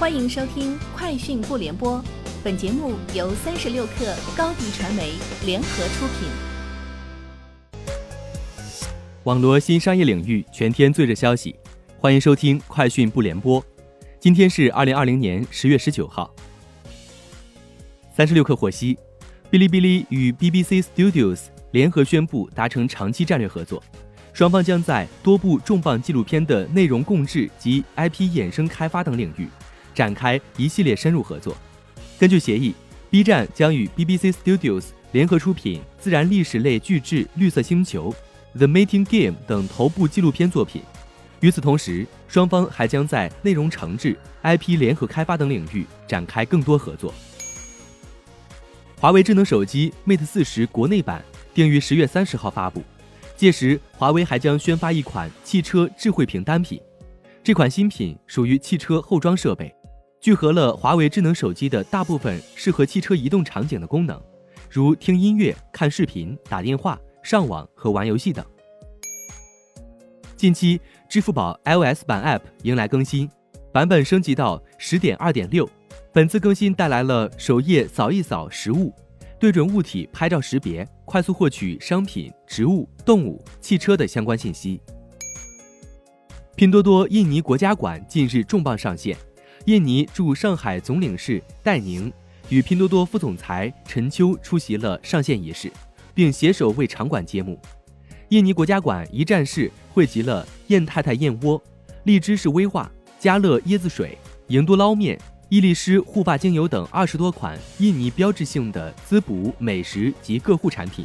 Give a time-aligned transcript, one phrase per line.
[0.00, 1.98] 欢迎收听《快讯不联播》，
[2.42, 5.12] 本节目由三十六克高低传媒
[5.44, 6.26] 联合出品。
[9.24, 11.54] 网罗新商业领域全天最热消息，
[11.98, 13.60] 欢迎收听《快讯不联播》。
[14.18, 16.34] 今天是二零二零年十月十九号。
[18.16, 18.96] 三十六克获悉，
[19.50, 21.40] 哔哩哔哩与 BBC Studios
[21.72, 23.82] 联合宣布达成长期战略合作。
[24.32, 29.46] 双方将在多部重磅纪录片的内容共制及 IP 衍生开发等领域
[29.94, 31.56] 展开一系列深入合作。
[32.18, 32.74] 根据协议
[33.10, 38.10] ，B 站将与 BBC Studios 联合出品自然历史类巨制《绿色星球》、
[38.58, 40.82] 《The Mating Game》等头部纪录片作品。
[41.40, 47.14] 与此同时，双方还将在内容承制、IP 联合开发等领域展开更多合作。
[48.98, 52.82] 华为智能手机 Mate 四十国内版定于十月三十号发布。
[53.34, 56.78] 届时，华为还将宣发一款汽车智慧屏单品。
[57.42, 59.74] 这款新品属于汽车后装设备，
[60.20, 64.20] 聚合了华为智能手机的大部分适合汽车移动场景的功能，
[64.68, 68.44] 如听音乐、看视频、打电话、上网和玩游戏等。
[70.36, 73.30] 近期，支付宝 iOS 版 App 迎来更新，
[73.72, 75.66] 版本升级到十点二点六。
[76.12, 78.92] 本次更新带来了首页扫一扫实物。
[79.38, 84.82] 对准物体拍照识别，快速获取商品、植物、动物、汽车的相关信息。
[86.56, 89.16] 拼多多印尼国家馆近日重磅上线，
[89.66, 92.10] 印尼驻上海总领事戴宁
[92.48, 95.70] 与拼多多副总裁陈秋出席了上线仪式，
[96.14, 97.58] 并携手为场馆揭幕。
[98.30, 101.62] 印尼国家馆一站式汇集了燕太太燕窝、
[102.04, 104.16] 荔枝式威化、家乐椰子水、
[104.48, 105.20] 营都捞面。
[105.50, 111.04] 伊丽诗护发精油等二十多款印尼标志性的滋补美食及个护产品，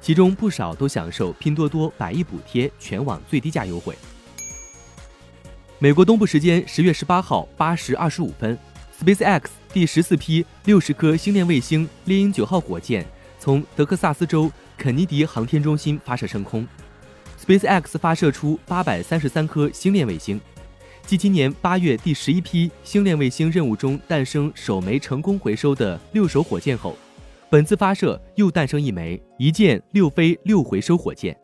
[0.00, 3.96] 其中不少都享受拼多多百亿补贴，全网最低价优惠。
[5.84, 8.58] 美国东部时间十月十八号八时二十五分
[8.98, 13.04] ，SpaceX 第十四批六十颗星链卫星猎鹰九号火箭
[13.38, 16.66] 从德克萨斯州肯尼迪航天中心发射升空
[17.38, 20.40] ，SpaceX 发射出八百三十三颗星链卫星。
[21.04, 26.96] 继今年八月第十一批星链卫星任务中诞生首枚成功回收的六手火箭后，
[27.50, 31.38] 本次发射又诞生一枚一箭六飞六回收火箭。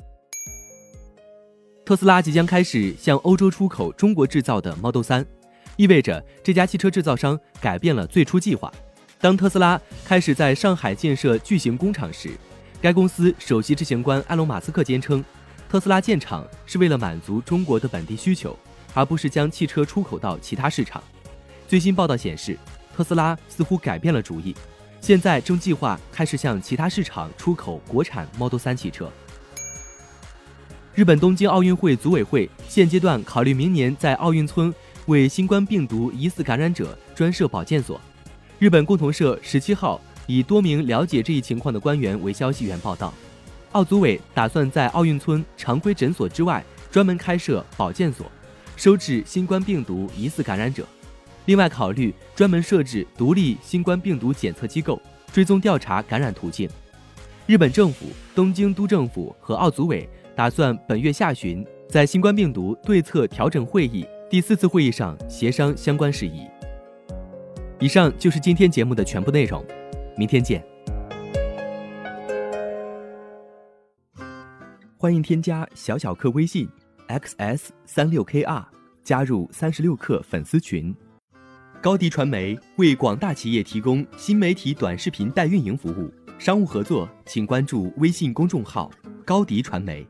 [1.90, 5.26] 特斯拉即将开始向欧洲出口中国制造的 Model 3，
[5.74, 8.72] 意味着这家汽车制造商改变了最初计划。
[9.20, 12.30] 当特斯拉开始在上海建设巨型工厂时，
[12.80, 15.24] 该公司首席执行官埃隆·马斯克坚称，
[15.68, 18.56] 特斯拉建厂是为了满足中国的本地需求。
[18.94, 21.02] 而不是将汽车出口到其他市场。
[21.66, 22.56] 最新报道显示，
[22.96, 24.54] 特斯拉似乎改变了主意，
[25.00, 29.10] 现在正计划开始向其他市场出口国产 Model 3汽车。
[30.92, 34.74] 日本东京奥运会组委会现阶段考虑明年在奥运村
[35.06, 38.00] 为新冠病毒疑似感染者专设保健所。
[38.58, 43.14] 日本共同社十七号以多名了解这一情况的官员为消息源报道，
[43.70, 48.26] 奥组委打算在奥运村常规诊所之外专门开设保健所。
[48.76, 50.84] 收治新冠病毒疑似感染者，
[51.44, 55.00] 另外考虑专门设置独立新冠病毒检测机构，
[55.32, 56.68] 追踪调查感染途径。
[57.46, 60.08] 日本政府、东京都政府和奥组委
[60.40, 66.48] 打算本月下旬在新冠病毒对策调整会议第四次会议上协商相关事宜。
[67.78, 69.62] 以上就是今天节目的全部内容，
[70.16, 70.64] 明天见。
[74.96, 76.66] 欢迎添加小小客微信。
[77.08, 78.64] xs 三六 kr
[79.04, 80.96] 加入三十六氪粉丝群，
[81.82, 88.90] 高迪传媒为广大企业提供新媒体短视频代运营服务，商务合作请关注微信公众号
[89.26, 90.08] 高迪传媒。